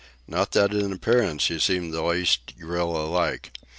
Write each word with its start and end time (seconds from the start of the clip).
Not 0.27 0.53
that 0.53 0.73
in 0.73 0.91
appearance 0.91 1.45
he 1.45 1.59
seemed 1.59 1.85
in 1.89 1.91
the 1.91 2.01
least 2.03 2.57
gorilla 2.57 3.05
like. 3.05 3.51